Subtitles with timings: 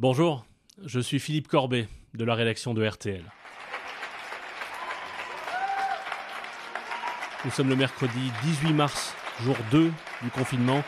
[0.00, 0.46] Bonjour,
[0.82, 3.22] je suis Philippe Corbet de la rédaction de RTL.
[7.44, 9.92] Nous sommes le mercredi 18 mars, jour 2
[10.22, 10.82] du confinement,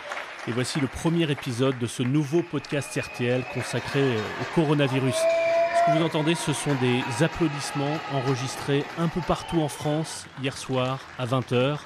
[0.49, 5.17] et voici le premier épisode de ce nouveau podcast RTL consacré au coronavirus.
[5.17, 10.57] Ce que vous entendez, ce sont des applaudissements enregistrés un peu partout en France hier
[10.57, 11.81] soir à 20h,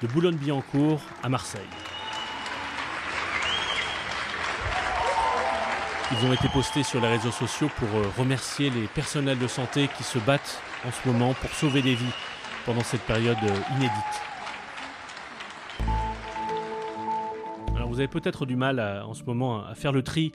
[0.00, 1.97] de Boulogne-Billancourt à Marseille.
[6.10, 9.90] Ils ont été postés sur les réseaux sociaux pour euh, remercier les personnels de santé
[9.96, 12.14] qui se battent en ce moment pour sauver des vies
[12.64, 13.92] pendant cette période euh, inédite.
[17.86, 20.30] Vous avez peut-être du mal en ce moment à faire le tri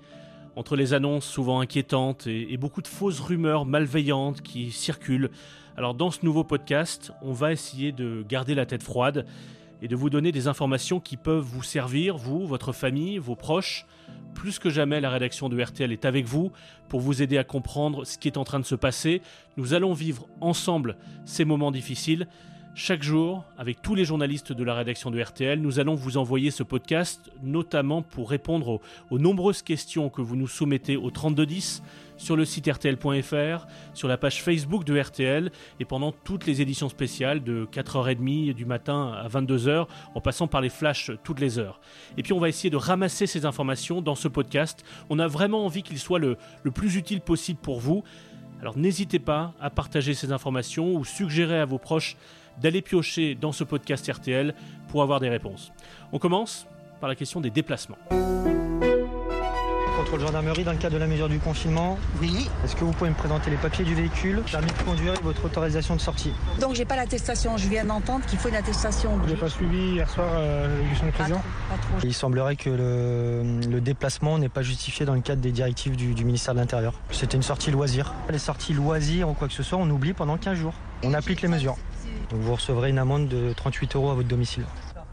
[0.58, 5.30] entre les annonces souvent inquiétantes et, et beaucoup de fausses rumeurs malveillantes qui circulent.
[5.78, 9.26] Alors dans ce nouveau podcast, on va essayer de garder la tête froide
[9.82, 13.86] et de vous donner des informations qui peuvent vous servir, vous, votre famille, vos proches.
[14.34, 16.52] Plus que jamais, la rédaction de RTL est avec vous
[16.90, 19.22] pour vous aider à comprendre ce qui est en train de se passer.
[19.58, 22.28] Nous allons vivre ensemble ces moments difficiles.
[22.76, 26.50] Chaque jour, avec tous les journalistes de la rédaction de RTL, nous allons vous envoyer
[26.50, 28.82] ce podcast, notamment pour répondre
[29.12, 31.84] aux, nombreuses questions que vous nous soumettez au 3210
[32.24, 36.88] sur le site rtl.fr, sur la page Facebook de RTL et pendant toutes les éditions
[36.88, 41.82] spéciales de 4h30 du matin à 22h en passant par les flashs toutes les heures.
[42.18, 44.86] Et puis on va essayer de ramasser ces informations dans ce podcast.
[45.10, 48.04] On a vraiment envie qu'il soit le, le plus utile possible pour vous.
[48.62, 52.16] Alors n'hésitez pas à partager ces informations ou suggérer à vos proches
[52.62, 54.56] d'aller piocher dans ce podcast RTL
[54.88, 55.74] pour avoir des réponses.
[56.14, 56.68] On commence
[57.02, 57.98] par la question des déplacements.
[60.14, 61.98] Contrôle gendarmerie dans le cadre de la mesure du confinement.
[62.22, 65.24] Oui, Est-ce que vous pouvez me présenter les papiers du véhicule, permis de conduire et
[65.24, 67.58] votre autorisation de sortie donc j'ai pas l'attestation.
[67.58, 69.20] Je viens d'entendre qu'il faut une attestation.
[69.28, 71.40] J'ai pas suivi hier soir euh, l'élection du Pas président.
[71.40, 72.08] trop, pas trop.
[72.08, 76.14] Il semblerait que le, le déplacement n'est pas justifié dans le cadre des directives du,
[76.14, 76.94] du ministère de l'Intérieur.
[77.10, 78.14] C'était une sortie loisir.
[78.30, 80.76] Les sorties loisirs ou quoi que ce soit, on oublie pendant 15 jours.
[81.04, 81.76] On applique les mesures.
[82.30, 84.66] Donc vous recevrez une amende de 38 euros à votre domicile.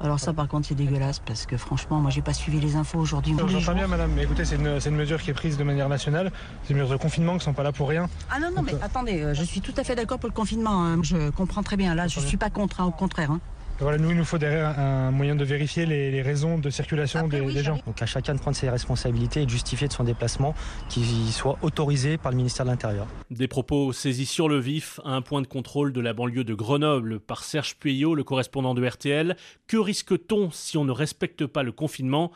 [0.03, 2.99] Alors ça par contre c'est dégueulasse parce que franchement moi j'ai pas suivi les infos
[2.99, 3.35] aujourd'hui.
[3.49, 6.33] J'entends bien, madame, mais écoutez, c'est une, mesure qui est prise de manière nationale.
[6.65, 8.09] C'est une mesure de confinement qui sont pas là pour rien.
[8.31, 10.85] Ah non non mais attendez, euh, je suis tout à fait d'accord pour le confinement.
[10.85, 11.01] hein.
[11.03, 13.31] Je comprends très bien là, je suis pas contre, hein, au contraire.
[13.31, 13.41] hein.
[13.81, 17.21] Voilà, nous, il nous faut derrière un moyen de vérifier les, les raisons de circulation
[17.21, 17.79] Après, des, oui, des gens.
[17.87, 20.55] Donc à chacun de prendre ses responsabilités et de justifier de son déplacement
[20.91, 23.07] qui soit autorisé par le ministère de l'Intérieur.
[23.31, 26.53] Des propos saisis sur le vif à un point de contrôle de la banlieue de
[26.53, 29.35] Grenoble par Serge Puyot, le correspondant de RTL.
[29.67, 32.33] Que risque-t-on si on ne respecte pas le confinement?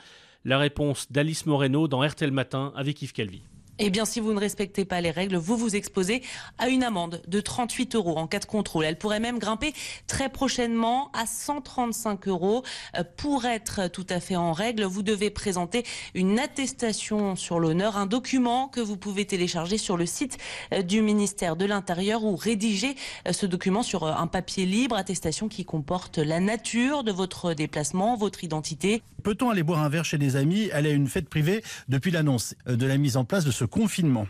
[0.46, 3.42] La réponse d'Alice Moreno dans RTL Matin avec Yves Calvi.
[3.80, 6.22] Eh bien, si vous ne respectez pas les règles, vous vous exposez
[6.58, 8.84] à une amende de 38 euros en cas de contrôle.
[8.84, 9.72] Elle pourrait même grimper
[10.06, 12.62] très prochainement à 135 euros.
[12.96, 15.82] Euh, Pour être tout à fait en règle, vous devez présenter
[16.14, 20.38] une attestation sur l'honneur, un document que vous pouvez télécharger sur le site
[20.72, 22.94] euh, du ministère de l'Intérieur ou rédiger
[23.26, 28.16] euh, ce document sur un papier libre, attestation qui comporte la nature de votre déplacement,
[28.16, 31.64] votre identité, Peut-on aller boire un verre chez des amis, aller à une fête privée
[31.88, 34.26] depuis l'annonce euh, de la mise en place de ce confinement?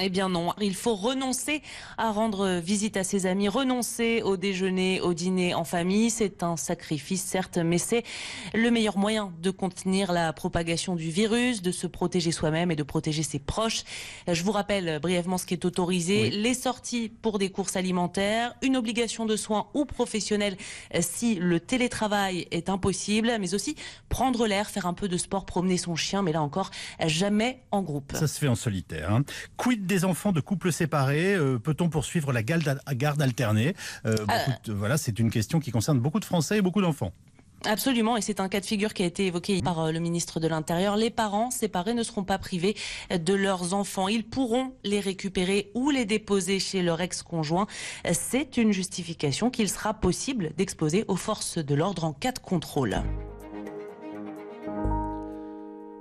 [0.00, 1.62] Eh bien non, il faut renoncer
[1.96, 6.10] à rendre visite à ses amis, renoncer au déjeuner, au dîner en famille.
[6.10, 8.02] C'est un sacrifice, certes, mais c'est
[8.54, 12.82] le meilleur moyen de contenir la propagation du virus, de se protéger soi-même et de
[12.82, 13.84] protéger ses proches.
[14.30, 16.30] Je vous rappelle brièvement ce qui est autorisé.
[16.30, 20.56] Les sorties pour des courses alimentaires, une obligation de soins ou professionnels
[21.00, 23.76] si le télétravail est impossible, mais aussi
[24.08, 26.70] prendre l'air, faire un peu de sport, promener son chien, mais là encore,
[27.06, 28.12] jamais en groupe.
[28.14, 29.10] Ça se fait en solitaire.
[29.12, 29.22] hein.
[29.56, 33.74] Quid des enfants de couples séparés Euh, Peut-on poursuivre la garde, garde alternée
[34.04, 34.14] Euh,
[34.64, 37.12] de- Voilà, c'est une question qui concerne beaucoup de Français et beaucoup d'enfants.
[37.64, 40.40] Absolument, et c'est un cas de figure qui a été évoqué par euh, le ministre
[40.40, 40.96] de l'Intérieur.
[40.96, 42.76] Les parents séparés ne seront pas privés
[43.10, 44.08] de leurs enfants.
[44.08, 47.66] Ils pourront les récupérer ou les déposer chez leur ex-conjoint.
[48.12, 53.02] C'est une justification qu'il sera possible d'exposer aux forces de l'ordre en cas de contrôle.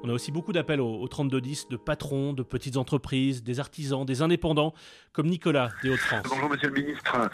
[0.06, 4.06] On a aussi beaucoup d'appels au, au 3210 de patrons, de petites entreprises, des artisans,
[4.06, 4.76] des indépendants,
[5.14, 6.28] comme Nicolas des Hauts-de-France.
[6.30, 7.32] Bonjour Monsieur le Ministre.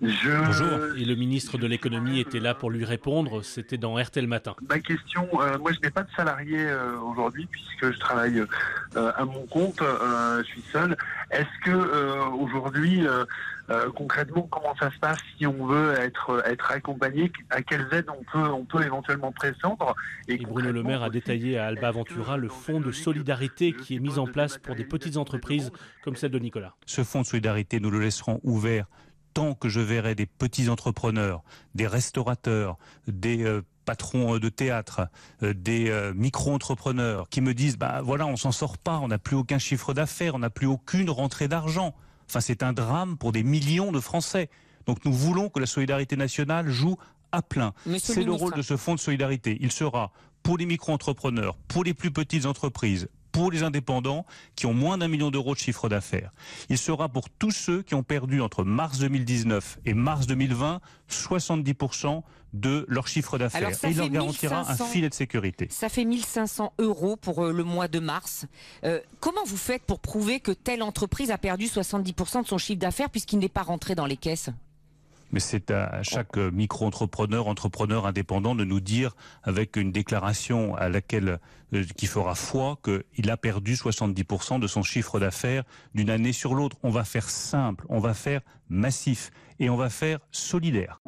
[0.00, 0.30] Je...
[0.30, 0.96] Bonjour.
[0.96, 3.42] Et le ministre de l'économie était là pour lui répondre.
[3.42, 4.54] C'était dans RTL Matin.
[4.70, 9.12] Ma question, euh, moi je n'ai pas de salarié euh, aujourd'hui puisque je travaille euh,
[9.16, 10.96] à mon compte, je suis seul.
[11.30, 13.06] Est-ce que aujourd'hui,
[13.70, 17.32] euh, euh, concrètement, comment ça se passe si on veut être être accompagné?
[17.50, 19.94] À quelles aides on peut on peut éventuellement prétendre?
[20.28, 24.00] Et Bruno Le Maire a détaillé à Alba Ventura le fonds de solidarité qui est
[24.00, 25.70] mis en place pour des petites entreprises
[26.02, 26.74] comme celle de Nicolas.
[26.86, 28.86] Ce fonds de solidarité, nous le laisserons ouvert
[29.32, 31.42] tant que je verrai des petits entrepreneurs,
[31.74, 32.76] des restaurateurs,
[33.08, 35.08] des euh, patrons de théâtre,
[35.42, 39.58] des micro-entrepreneurs qui me disent bah voilà, on s'en sort pas, on n'a plus aucun
[39.58, 41.94] chiffre d'affaires, on n'a plus aucune rentrée d'argent.
[42.28, 44.48] Enfin, c'est un drame pour des millions de Français.
[44.86, 46.96] Donc nous voulons que la solidarité nationale joue
[47.32, 47.72] à plein.
[47.98, 49.58] C'est le rôle de ce fonds de solidarité.
[49.60, 50.12] Il sera
[50.42, 55.08] pour les micro-entrepreneurs, pour les plus petites entreprises, pour les indépendants qui ont moins d'un
[55.08, 56.30] million d'euros de chiffre d'affaires.
[56.68, 62.22] Il sera pour tous ceux qui ont perdu entre mars 2019 et mars 2020 70%
[62.52, 63.70] de leur chiffre d'affaires.
[63.70, 65.66] Et il leur garantira un filet de sécurité.
[65.70, 68.46] Ça fait 1500 euros pour euh, le mois de mars.
[68.84, 72.78] Euh, comment vous faites pour prouver que telle entreprise a perdu 70% de son chiffre
[72.78, 74.50] d'affaires puisqu'il n'est pas rentré dans les caisses?
[75.34, 81.40] Mais c'est à chaque micro-entrepreneur, entrepreneur indépendant de nous dire avec une déclaration à laquelle
[81.74, 86.54] euh, qui fera foi qu'il a perdu 70% de son chiffre d'affaires d'une année sur
[86.54, 86.76] l'autre.
[86.84, 91.00] On va faire simple, on va faire massif et on va faire solidaire.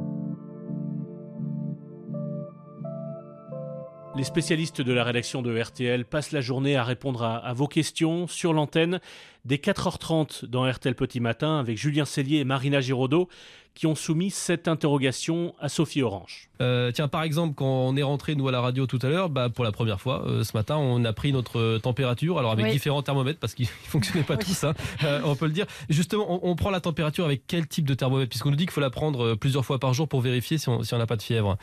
[4.16, 8.26] Les spécialistes de la rédaction de RTL passent la journée à répondre à, vos questions
[8.26, 8.98] sur l'antenne
[9.44, 13.28] dès 4h30 dans RTL Petit Matin avec Julien Cellier et Marina Giraudot
[13.76, 16.48] qui ont soumis cette interrogation à Sophie Orange.
[16.62, 19.28] Euh, tiens, par exemple, quand on est rentré nous à la radio tout à l'heure,
[19.28, 22.72] bah, pour la première fois euh, ce matin, on a pris notre température, alors avec
[22.72, 24.72] différents thermomètres parce qu'ils fonctionnaient pas tous, hein,
[25.04, 25.66] euh, on peut le dire.
[25.90, 28.30] Justement, on, prend la température avec quel type de thermomètre?
[28.30, 30.80] Puisqu'on nous dit qu'il faut la prendre plusieurs fois par jour pour vérifier si on
[30.80, 31.58] n'a pas de fièvre.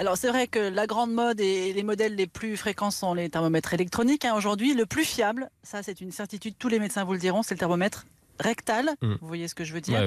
[0.00, 3.30] Alors c'est vrai que la grande mode et les modèles les plus fréquents sont les
[3.30, 4.24] thermomètres électroniques.
[4.24, 4.34] Hein.
[4.36, 7.54] Aujourd'hui, le plus fiable, ça c'est une certitude, tous les médecins vous le diront, c'est
[7.54, 8.04] le thermomètre
[8.38, 8.90] rectal.
[9.00, 9.14] Mm.
[9.20, 10.00] Vous voyez ce que je veux dire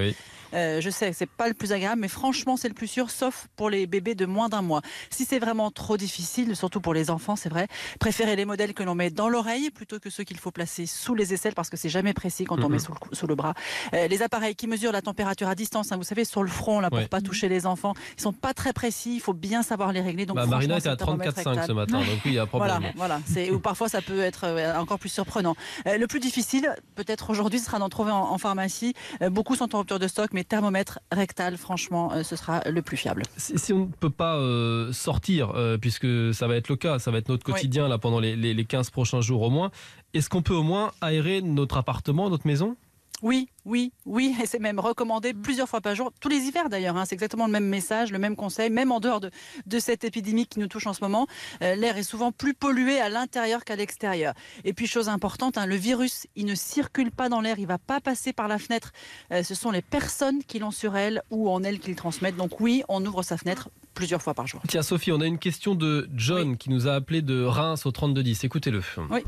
[0.53, 3.09] euh, Je sais que c'est pas le plus agréable, mais franchement, c'est le plus sûr,
[3.09, 4.81] sauf pour les bébés de moins d'un mois.
[5.09, 7.67] Si c'est vraiment trop difficile, surtout pour les enfants, c'est vrai,
[7.99, 11.15] préférez les modèles que l'on met dans l'oreille plutôt que ceux qu'il faut placer sous
[11.15, 13.53] les aisselles parce que c'est jamais précis quand on met sous le, bras.
[13.93, 16.79] Euh, les appareils qui mesurent la température à distance, hein, vous savez, sur le front,
[16.79, 19.15] là, pour pas toucher les enfants, ils sont pas très précis.
[19.15, 20.25] Il faut bien savoir les régler.
[20.25, 22.91] Donc, bah, Marina était à 34,5 ce matin, donc oui, il y a un problème.
[22.95, 23.51] Voilà, voilà.
[23.51, 25.55] ou parfois ça peut être euh, encore plus surprenant.
[25.85, 28.93] le plus difficile, peut-être aujourd'hui, sera d'en trouver en pharmacie.
[29.21, 32.81] Euh, beaucoup sont en rupture de stock, mais thermomètre rectal, franchement, euh, ce sera le
[32.81, 33.23] plus fiable.
[33.37, 37.17] Si, on ne peut pas euh, sortir, puisque ça va être le cas, ça va
[37.17, 39.71] être notre quotidien là pendant les, les 15 prochains jours au moins,
[40.13, 42.75] est-ce qu'on peut au moins aérer notre appartement, notre maison?
[43.23, 46.97] Oui, oui, oui, et c'est même recommandé plusieurs fois par jour, tous les hivers d'ailleurs.
[46.97, 47.05] Hein.
[47.05, 50.59] c'est exactement le même message, le même conseil, même en dehors de, cette épidémie qui
[50.59, 51.27] nous touche en ce moment.
[51.61, 54.33] Euh, l'air est souvent plus pollué à l'intérieur qu'à l'extérieur.
[54.63, 57.77] Et puis chose importante, hein, le virus, il ne circule pas dans l'air, il va
[57.77, 58.91] pas passer par la fenêtre.
[59.31, 62.37] Euh, ce sont les personnes qui l'ont sur elle ou en elle qui le transmettent.
[62.37, 64.61] Donc oui, on ouvre sa fenêtre plusieurs fois par jour.
[64.67, 67.91] Tiens Sophie, on a une question de John qui nous a appelé de Reims au
[67.91, 68.43] 3210.
[68.43, 68.81] Écoutez-le.
[69.09, 69.23] Oui.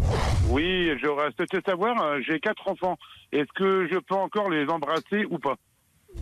[0.50, 2.96] Oui, je souhaitais savoir, euh, j'ai quatre enfants.
[3.32, 5.56] Est-ce que je peux encore les embrasser ou pas?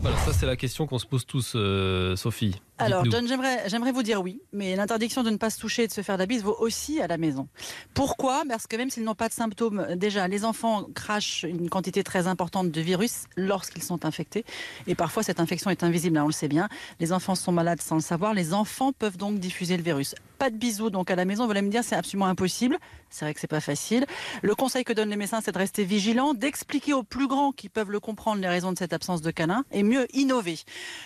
[0.00, 2.54] Voilà, ça c'est la question qu'on se pose tous, euh, Sophie.
[2.78, 5.92] Alors, John, j'aimerais vous dire oui, mais l'interdiction de ne pas se toucher et de
[5.92, 7.48] se faire la bise vaut aussi à la maison.
[7.94, 8.44] Pourquoi?
[8.48, 12.28] Parce que même s'ils n'ont pas de symptômes, déjà, les enfants crachent une quantité très
[12.28, 14.44] importante de virus lorsqu'ils sont infectés.
[14.86, 16.68] Et parfois, cette infection est invisible, hein, on le sait bien.
[17.00, 18.34] Les enfants sont malades sans le savoir.
[18.34, 20.14] Les enfants peuvent donc diffuser le virus.
[20.38, 21.46] Pas de bisous donc à la maison.
[21.46, 22.78] Vous allez me dire, c'est absolument impossible.
[23.10, 24.06] C'est vrai que c'est pas facile.
[24.42, 27.68] Le conseil que donnent les médecins, c'est de rester vigilant, d'expliquer aux plus grands qui
[27.68, 30.58] peuvent le comprendre les raisons de cette absence de câlin et mieux innover.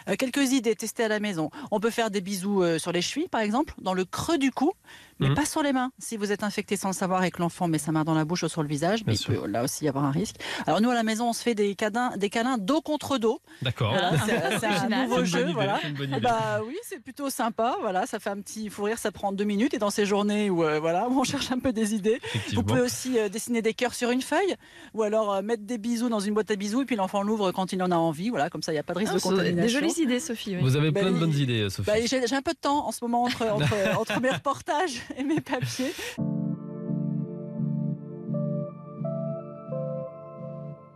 [0.08, 1.50] Euh, quelques idées testées à la maison.
[1.70, 4.50] On peut faire des bisous euh, sur les chevilles, par exemple, dans le creux du
[4.50, 4.73] cou
[5.19, 5.35] mais mhm.
[5.35, 5.91] pas sur les mains.
[5.99, 8.25] Si vous êtes infecté sans le savoir et que l'enfant met sa main dans la
[8.25, 10.37] bouche ou sur le visage, mais il peut là aussi y avoir un risque.
[10.67, 13.41] Alors nous à la maison, on se fait des câlins, des câlins dos contre dos.
[13.63, 13.94] D'accord.
[14.60, 15.53] c'est un nouveau jeu.
[15.53, 15.81] Voilà.
[16.20, 17.77] Bah oui, c'est plutôt sympa.
[17.81, 18.98] Voilà, ça fait un petit fou rire.
[18.98, 21.72] Ça prend deux minutes et dans ces journées où euh, voilà, on cherche un peu
[21.72, 22.20] des idées.
[22.55, 24.56] Vous pouvez aussi euh, dessiner des cœurs sur une feuille
[24.94, 27.53] ou alors euh, mettre des bisous dans une boîte à bisous et puis l'enfant l'ouvre
[27.53, 28.31] quand il en a envie.
[28.31, 29.63] Voilà, comme ça il n'y a pas de risque ah, de contamination.
[29.63, 30.56] Des jolies idées, Sophie.
[30.56, 31.91] Vous avez plein de bonnes idées, Sophie.
[31.91, 35.25] Bah, j'ai un peu de temps en ce moment entre, entre, entre mes reportages et
[35.25, 35.93] mes papiers.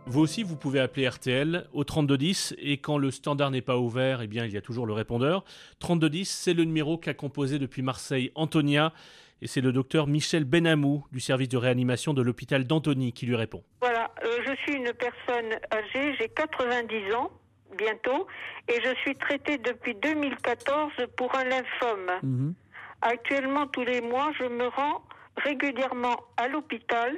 [0.09, 4.21] Vous aussi, vous pouvez appeler RTL au 3210 et quand le standard n'est pas ouvert,
[4.21, 5.43] eh bien, il y a toujours le répondeur.
[5.79, 8.93] 3210, c'est le numéro qu'a composé depuis Marseille Antonia
[9.41, 13.35] et c'est le docteur Michel Benamou du service de réanimation de l'hôpital d'Antony qui lui
[13.35, 13.63] répond.
[13.81, 17.29] Voilà, euh, je suis une personne âgée, j'ai 90 ans
[17.77, 18.27] bientôt
[18.69, 22.11] et je suis traitée depuis 2014 pour un lymphome.
[22.23, 22.53] Mhm.
[23.01, 25.03] Actuellement, tous les mois, je me rends
[25.37, 27.15] régulièrement à l'hôpital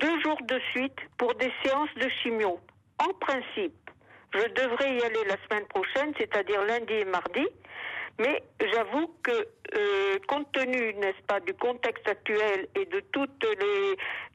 [0.00, 2.58] deux jours de suite pour des séances de chimio.
[2.98, 3.90] En principe,
[4.34, 7.46] je devrais y aller la semaine prochaine, c'est-à-dire lundi et mardi,
[8.18, 9.30] mais j'avoue que
[9.76, 13.46] euh, compte tenu, n'est-ce pas, du contexte actuel et de toutes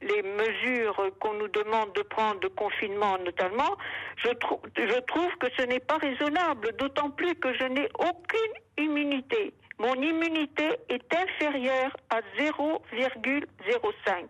[0.02, 3.76] les, mesures qu'on nous demande de prendre, de confinement notamment,
[4.16, 4.28] je,
[4.76, 9.94] je trouve que ce n'est pas raisonnable, d'autant plus que je n'ai aucune immunité mon
[9.94, 14.26] immunité est inférieure à 0,05.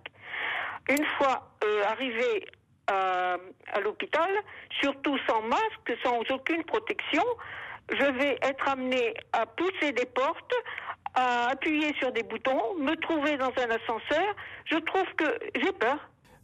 [0.89, 2.47] Une fois euh, arrivé
[2.89, 3.37] à,
[3.73, 4.31] à l'hôpital,
[4.81, 7.25] surtout sans masque, sans aucune protection,
[7.91, 10.55] je vais être amenée à pousser des portes,
[11.15, 14.27] à appuyer sur des boutons, me trouver dans un ascenseur.
[14.67, 15.99] Je trouve que j'ai peur.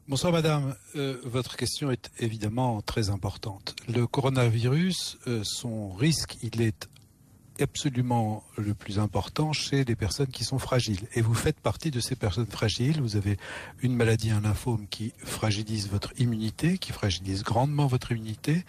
[0.08, 3.76] Bonsoir Madame, Euh, votre question est évidemment très importante.
[3.88, 6.88] Le coronavirus, euh, son risque, il est
[7.60, 11.06] absolument le plus important chez les personnes qui sont fragiles.
[11.14, 13.00] Et vous faites partie de ces personnes fragiles.
[13.00, 13.36] Vous avez
[13.82, 18.64] une maladie, un lymphome qui fragilise votre immunité, qui fragilise grandement votre immunité.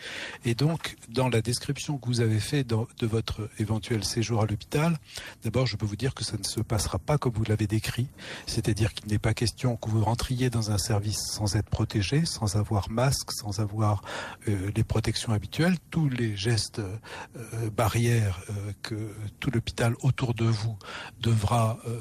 [0.45, 4.45] Et donc, dans la description que vous avez fait dans- de votre éventuel séjour à
[4.45, 4.97] l'hôpital,
[5.43, 8.07] d'abord, je peux vous dire que ça ne se passera pas comme vous l'avez décrit.
[8.47, 12.55] C'est-à-dire qu'il n'est pas question que vous rentriez dans un service sans être protégé, sans
[12.55, 14.01] avoir masque, sans avoir
[14.47, 15.77] euh, les protections habituelles.
[15.91, 18.95] Tous les gestes euh, barrières euh, que
[19.39, 20.77] tout l'hôpital autour de vous
[21.19, 21.97] devra euh,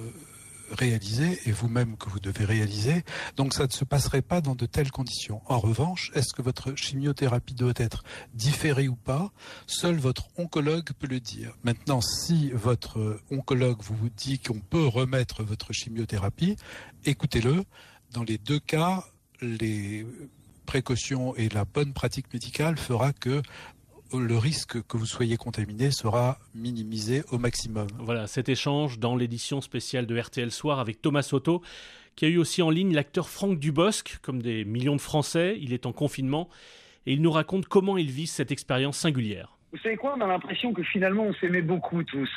[0.72, 3.04] réaliser et vous-même que vous devez réaliser.
[3.36, 5.42] Donc ça ne se passerait pas dans de telles conditions.
[5.46, 8.02] En revanche, est-ce que votre chimiothérapie doit être
[8.34, 9.30] différée ou pas?
[9.66, 11.54] Seul votre oncologue peut le dire.
[11.62, 16.56] Maintenant, si votre oncologue vous dit qu'on peut remettre votre chimiothérapie,
[17.04, 17.64] écoutez-le.
[18.12, 19.04] Dans les deux cas,
[19.40, 20.06] les
[20.66, 23.42] précautions et la bonne pratique médicale fera que
[24.18, 27.86] le risque que vous soyez contaminé sera minimisé au maximum.
[27.98, 31.62] Voilà, cet échange dans l'édition spéciale de RTL Soir avec Thomas Soto,
[32.16, 35.56] qui a eu aussi en ligne l'acteur Franck Dubosc, comme des millions de Français.
[35.60, 36.48] Il est en confinement
[37.06, 39.56] et il nous raconte comment il vit cette expérience singulière.
[39.72, 40.14] Vous savez quoi?
[40.16, 42.30] On a l'impression que finalement on s'aimait beaucoup tous.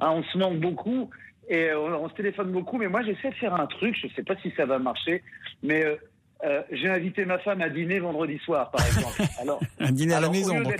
[0.00, 1.10] Hein, on se manque beaucoup
[1.48, 2.78] et euh, on, on se téléphone beaucoup.
[2.78, 3.96] Mais moi j'essaie de faire un truc.
[4.00, 5.22] Je ne sais pas si ça va marcher,
[5.62, 5.96] mais euh,
[6.44, 9.22] euh, j'ai invité ma femme à dîner vendredi soir, par exemple.
[9.40, 10.74] Alors, Un dîner à la maison, donc.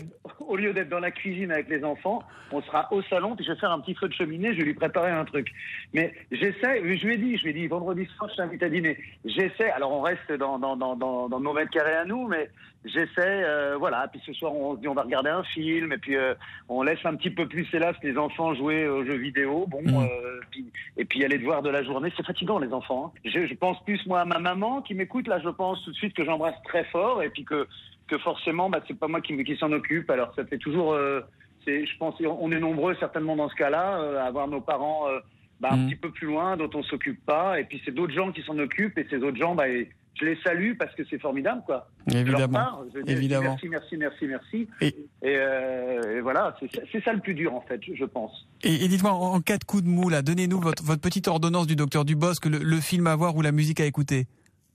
[0.48, 3.52] Au lieu d'être dans la cuisine avec les enfants, on sera au salon, puis je
[3.52, 5.48] vais faire un petit feu de cheminée, je vais lui préparer un truc.
[5.94, 8.68] Mais j'essaie, je lui ai dit, je lui ai dit, vendredi soir, je t'invite à
[8.68, 8.98] dîner.
[9.24, 12.50] J'essaie, alors on reste dans, dans, dans, dans, dans nos mètres carrés à nous, mais
[12.84, 13.08] j'essaie,
[13.44, 14.06] euh, voilà.
[14.08, 16.34] Puis ce soir, on se dit, on va regarder un film, et puis euh,
[16.68, 19.66] on laisse un petit peu plus, hélas, les enfants jouer aux jeux vidéo.
[19.68, 19.96] Bon, Mm.
[20.04, 20.66] euh, puis,
[20.98, 22.12] et puis aller devoir de la journée.
[22.16, 23.12] C'est fatigant, les enfants.
[23.16, 23.20] hein.
[23.24, 25.26] Je, je pense plus, moi, à ma maman qui m'écoute.
[25.26, 27.66] Là, je pense tout de suite que j'embrasse très fort, et puis que
[28.12, 30.10] que forcément, bah, c'est pas moi qui, s'en occupe.
[30.10, 30.92] Alors, ça fait toujours.
[30.92, 31.20] euh,
[31.64, 35.08] c'est, je pense, on est nombreux certainement dans ce cas-là euh, à avoir nos parents
[35.08, 35.20] euh,
[35.60, 35.86] bah, un Mhm.
[35.86, 37.58] petit peu plus loin, dont on s'occupe pas.
[37.60, 40.24] Et puis, c'est d'autres gens qui s'en occupent, et ces autres gens, bah, et je
[40.26, 41.88] les salue parce que c'est formidable, quoi.
[42.12, 42.52] Évidemment.
[42.52, 43.50] part, je dis- Évidemment.
[43.50, 44.68] Merci, merci, merci, merci.
[44.80, 44.88] Et-
[45.22, 48.46] Et, euh, et voilà, c'est, ça- le plus dur, en fait, je, pense.
[48.64, 51.66] Et, et dites-moi, en, en cas de coup de mou, donnez-nous votre, votre petite ordonnance
[51.68, 54.26] du docteur Dubosc, le, le film à voir ou la musique à écouter.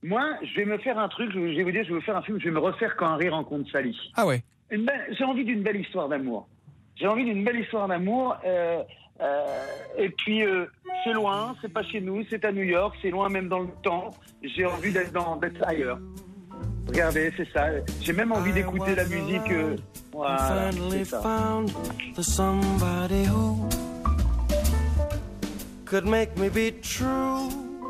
[0.04, 2.18] Moi, je vais me faire un truc, je vais vous dire, je vais vous faire
[2.18, 3.98] un film, je vais me refaire quand Harry rencontre Sally.
[4.16, 6.48] Ah ouais Une belle- J'ai envie d'une belle histoire d'amour.
[6.96, 8.36] J'ai envie d'une belle histoire d'amour.
[8.46, 8.82] euh,
[9.22, 9.46] euh,
[9.98, 10.66] et puis, euh,
[11.04, 13.70] c'est loin, c'est pas chez nous, c'est à New York, c'est loin même dans le
[13.84, 14.12] temps.
[14.44, 16.00] J'ai envie d'être dans- d'être ailleurs.
[16.88, 17.66] Regardez, c'est ça.
[18.02, 19.52] J'ai même envie d'écouter la musique.
[19.52, 19.76] euh,
[20.14, 21.22] voilà, c'est ça.
[21.22, 21.70] found
[22.16, 23.68] the somebody who
[25.86, 27.50] could make me be true.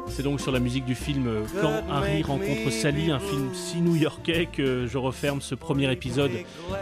[0.10, 3.82] C'est donc sur la musique du film euh, Quand Harry rencontre Sally, un film si
[3.82, 6.32] new-yorkais que je referme ce premier épisode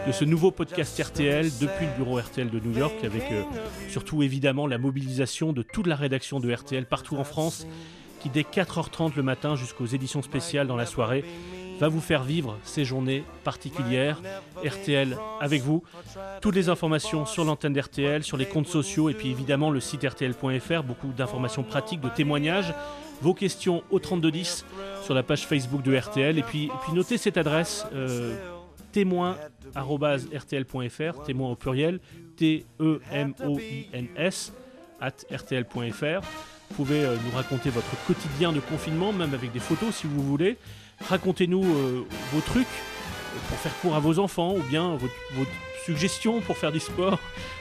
[0.06, 3.42] de ce nouveau podcast RTL depuis le bureau RTL de New York, avec euh,
[3.88, 7.66] surtout évidemment la mobilisation de toute la rédaction de RTL partout en France,
[8.20, 11.24] qui dès 4h30 le matin jusqu'aux éditions spéciales dans la soirée
[11.78, 14.20] va vous faire vivre ces journées particulières.
[14.64, 15.82] RTL avec vous.
[16.40, 20.04] Toutes les informations sur l'antenne d'RTL, sur les comptes sociaux et puis évidemment le site
[20.04, 20.82] rtl.fr.
[20.82, 22.72] Beaucoup d'informations pratiques, de témoignages.
[23.22, 24.64] Vos questions au 3210
[25.02, 26.38] sur la page Facebook de RTL.
[26.38, 28.36] Et puis, notez cette adresse euh,
[28.92, 29.36] témoin
[31.50, 32.00] au pluriel,
[32.36, 32.92] T-E-M-O-I-N-S,
[35.00, 36.20] at rtl.fr.
[36.70, 40.22] Vous pouvez euh, nous raconter votre quotidien de confinement, même avec des photos si vous
[40.22, 40.56] voulez.
[41.08, 45.44] Racontez-nous euh, vos trucs euh, pour faire court à vos enfants ou bien vos
[45.84, 47.18] suggestions pour faire du sport,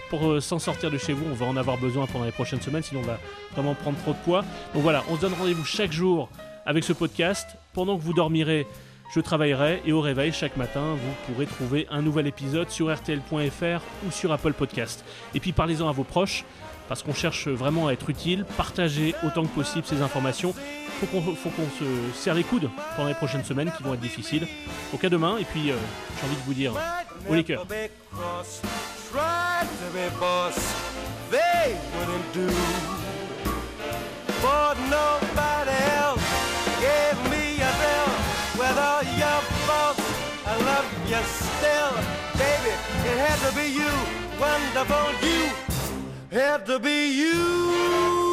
[0.10, 1.26] pour euh, s'en sortir de chez vous.
[1.32, 3.20] On va en avoir besoin pendant les prochaines semaines, sinon on va
[3.54, 4.44] vraiment prendre trop de poids.
[4.74, 6.30] Donc voilà, on se donne rendez-vous chaque jour
[6.66, 7.58] avec ce podcast.
[7.74, 8.68] Pendant que vous dormirez,
[9.14, 13.82] je travaillerai et au réveil, chaque matin, vous pourrez trouver un nouvel épisode sur rtl.fr
[14.06, 15.06] ou sur Apple Podcast.
[15.34, 16.44] Et puis parlez-en à vos proches,
[16.88, 18.46] parce qu'on cherche vraiment à être utile.
[18.58, 20.54] Partagez autant que possible ces informations.
[21.00, 24.00] Faut qu'on faut qu'on se serre les coudes pendant les prochaines semaines qui vont être
[24.00, 24.48] difficiles.
[24.92, 25.76] Donc à demain, et puis euh,
[26.20, 26.74] j'ai envie de vous dire,
[27.30, 27.66] au les cœurs.
[29.16, 30.58] Tried to be boss,
[31.32, 32.50] they wouldn't do.
[34.44, 36.26] For nobody else
[36.84, 38.12] gave me a thrill.
[38.60, 39.98] Whether you're boss,
[40.46, 41.94] I love you still.
[42.44, 42.74] Baby,
[43.10, 43.94] it had to be you,
[44.38, 45.50] wonderful you.
[46.30, 48.25] had to be you.